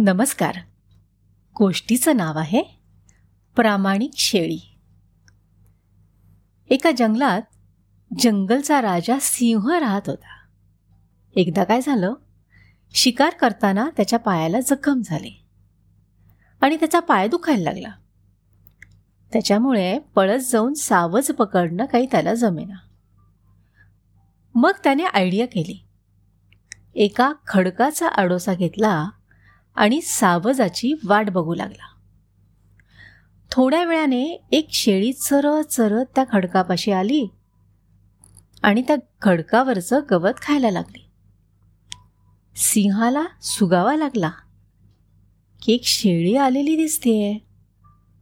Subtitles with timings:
[0.00, 0.56] नमस्कार.
[1.58, 2.62] गोष्टीचं नाव आहे
[3.56, 4.78] प्रामाणिक शेळी.
[6.70, 7.42] एका जंगलात
[8.18, 10.46] जंगलचा राजा सिंह राहत होता.
[11.36, 12.14] एकदा काय झालं?
[12.94, 15.44] शिकार करताना त्याच्या पायाला जखम झाली.
[16.60, 17.90] आणि त्याचा पाय दुखायला लागला.
[19.32, 22.76] त्याच्यामुळे पळत जाऊन सावज पकडणं काही त्याला जमेना.
[24.54, 25.84] मग त्याने आयडिया केली.
[26.94, 29.10] एका खडकाचा आडोसा घेतला
[29.78, 31.86] आणि सावजाची वाट बघू लागला.
[33.50, 37.26] थोड्या वेळाने एक शेळी चरत चरत त्या खडकापाशी आली
[38.62, 41.10] आणि त्या खडकावरचं गवत खायला लागली.
[42.56, 44.30] सिंहाला सुगावा लागला
[45.62, 47.38] की एक शेळी आलेली दिसतेय.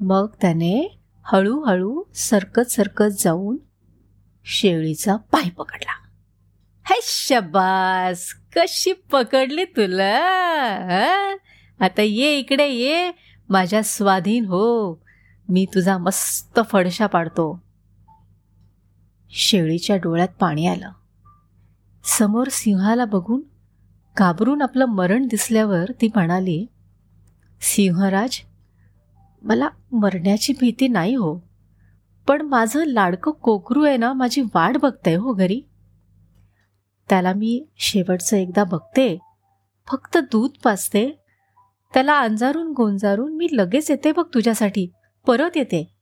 [0.00, 3.56] मग त्याने हळूहळू सरकत सरकत जाऊन
[4.44, 6.07] शेळीचा पाय पकडला.
[6.90, 10.14] है शबास कशी पकडली तुला
[11.80, 13.10] आता ये इकडे ये
[13.48, 14.94] माझ्या स्वाधीन हो.
[15.48, 17.60] मी तुझा मस्त फडशा पाडतो.
[19.32, 20.90] शेळीच्या डोळ्यात पाणी आलं.
[22.04, 23.40] समोर सिंहाला बघून
[24.16, 26.66] घाबरून आपलं मरण दिसल्यावर ती म्हणाली
[27.62, 28.40] सिंहराज
[29.42, 31.34] मला मरण्याची भीती नाही हो.
[32.28, 35.60] पण माझं लाडकं कोकरू आहे ना माझी वाट बघतंय हो घरी.
[37.10, 39.18] त्याला मी शेवटचं एकदा बघते.
[39.88, 41.24] फक्त दूध पाचते
[41.94, 44.88] त्याला अंजारून गोंजारून मी लगेच येते बघ तुझ्यासाठी.
[45.26, 45.94] परत येते.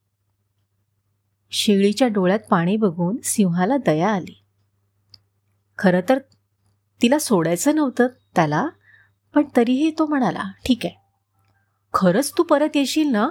[1.50, 4.42] शेळीच्या डोळ्यात पाणी बघून सिंहाला दया आली.
[5.78, 6.18] खरं तर
[7.02, 8.66] तिला सोडायचं नव्हतं त्याला
[9.34, 10.98] पण तरीही तो म्हणाला ठीक आहे.
[11.94, 13.28] खरंच तू परत येशील ना?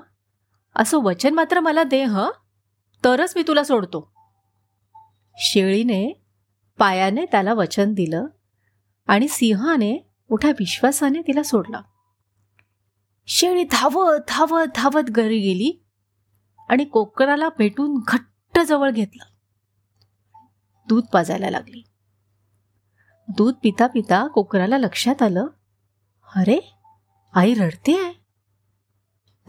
[0.76, 2.20] असं वचन मात्र मला दे ह?
[3.04, 4.12] तरच मी तुला सोडतो.
[5.38, 6.25] शेळीने
[6.78, 8.26] पायाने त्याला वचन दिलं
[9.08, 11.82] आणि सिंहाने मोठ्या विश्वासाने तिला सोडलं.
[13.28, 15.86] शेळी धावत धावत धावत घरी गेली
[16.70, 19.24] आणि कोकराला भेटून घट्ट जवळ घेतलं.
[20.88, 21.82] दूध पाजायला लागली.
[23.28, 25.48] दूध पिता पिता कोकराला लक्षात आलं.
[26.36, 26.60] अरे
[27.34, 28.14] आई रडते आहे.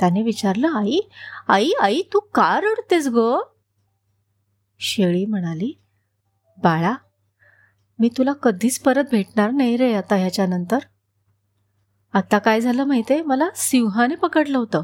[0.00, 1.00] त्याने विचारलं आई
[1.48, 3.38] आई आई तू का रडतेस ग?
[4.78, 5.72] शेळी म्हणाली
[6.62, 6.94] बाळा
[7.98, 10.78] मी तुला कधीच परत भेटणार नाही रे आता ह्याच्यानंतर.
[12.12, 14.82] आता काय झालं माहिती आहे मला सिंहाने पकडलं होतं.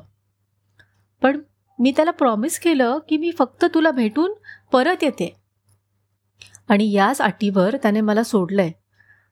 [1.23, 1.41] पण
[1.79, 4.33] मी त्याला प्रॉमिस केलं की मी फक्त तुला भेटून
[4.73, 5.37] परत येते.
[6.69, 8.73] आणि याच अटीवर त्याने मला सोडलंय.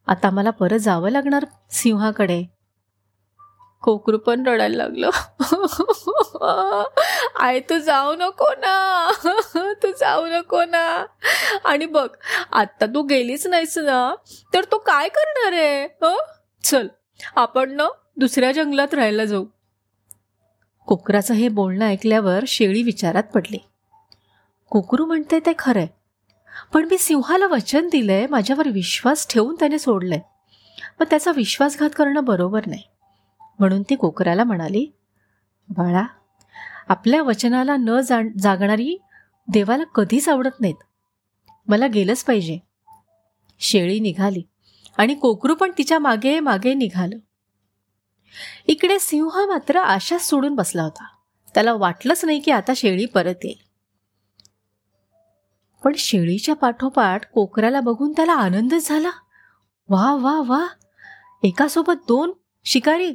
[0.07, 2.45] आता मला परत जावं लागणार सिंहाकडे.
[3.83, 5.11] कोकरू पण रडायला लागलं.
[7.41, 9.11] आय तू जाऊ नको ना.
[9.83, 11.07] तू जाऊ नको ना.
[11.65, 12.09] आणि बघ
[12.53, 14.15] आत्ता तू गेलीच नाहीस ना
[14.55, 15.89] तर तो काय करणार आहे?
[16.65, 16.89] चल
[17.37, 19.45] आपण ना दुसऱ्या जंगलात राहायला जाऊ.
[20.87, 23.59] कोकराचं हे बोलणं ऐकल्यावर शेळी विचारात पडली.
[24.71, 25.87] कोकरू म्हणते ते खरंय
[26.75, 30.21] पण मी सिंहाला वचन दिलंय माझ्यावर विश्वास ठेवून त्याने सोडलंय.
[30.99, 32.83] पण त्याचा विश्वासघात करणं बरोबर नाही.
[33.59, 34.91] म्हणून ती कोकराला म्हणाली
[35.69, 36.03] बाळा
[36.89, 38.99] आपल्या वचनाला न जा जागणारी
[39.49, 40.75] देवाला कधीच आवडत नाहीत.
[41.69, 42.59] मला गेलंच पाहिजे.
[43.59, 44.43] शेळी निघाली
[44.97, 47.19] आणि कोकरू पण तिच्यामागे मागे निघालं.
[48.67, 51.05] इकडे सिंह मात्र आशाच सोडून बसला होता.
[51.55, 53.71] त्याला वाटलंच नाही की आता शेळी परत येईल.
[55.85, 59.11] पण शेळीच्या पाठोपाठ कोकराला बघून त्याला आनंदच झाला.
[59.89, 60.67] वा वा वा!
[61.43, 62.33] एकासोबत दोन
[62.65, 63.11] शिकारी!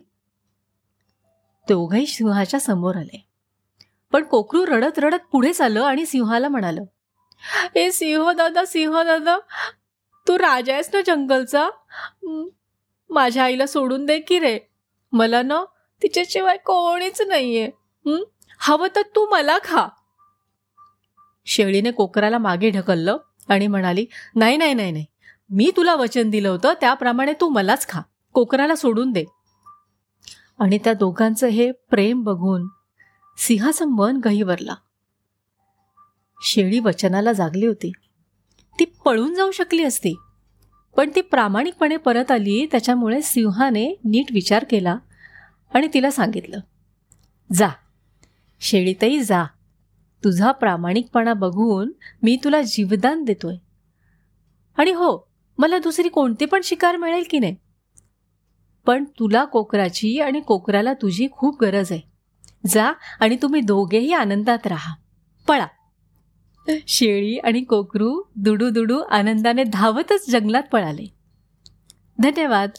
[1.69, 3.24] दोघही सिंहाच्या समोर आले.
[4.13, 6.83] पण कोकरू रडत रडत पुढे चाललं आणि सिंहाला म्हणालं
[7.75, 9.37] ए सिंह दादा सिंह दादा
[10.27, 11.69] तू राजा आहेस ना जंगलचा?
[13.09, 14.57] माझ्या आईला सोडून दे की रे?
[15.11, 15.63] मला ना
[16.01, 17.69] तिच्याशिवाय कोणीच नाहीये.
[18.59, 19.87] हवं तर तू मला खा.
[21.45, 23.17] शेळीने कोकराला मागे ढकललं
[23.49, 24.05] आणि म्हणाली
[24.35, 25.05] नाही नाही नाही नाही.
[25.49, 28.01] मी तुला वचन दिलं होतं त्याप्रमाणे तू मलाच खा.
[28.33, 29.23] कोकराला सोडून दे.
[30.59, 32.67] आणि त्या दोघांचं हे प्रेम बघून
[33.37, 34.75] सिंहाचं मन गहीवरला.
[36.41, 37.91] शेळी वचनाला जागली होती.
[38.79, 40.15] ती पळून जाऊ शकली असती
[40.97, 44.97] पण ती प्रामाणिकपणे परत आली त्याच्यामुळे सिंहाने नीट विचार केला
[45.73, 46.59] आणि तिला सांगितलं
[47.53, 47.69] जा
[48.59, 49.43] शेळीतही जा.
[50.23, 51.91] तुझा प्रामाणिकपणा बघून
[52.23, 53.55] मी तुला जीवदान देतोय.
[54.77, 55.27] आणि हो
[55.57, 57.55] मला दुसरी कोणती पण शिकार मिळेल की नाही?
[58.85, 62.14] पण तुला कोकराची आणि कोकराला तुझी खूप गरज आहे.
[62.67, 64.95] जा आणि तुम्ही दोघेही आनंदात राहा.
[65.47, 65.67] पळा.
[66.87, 71.13] शेळी आणि कोकरू दुडू दुडू आनंदाने धावतच जंगलात पळाले.
[72.19, 72.69] धन्यवाद.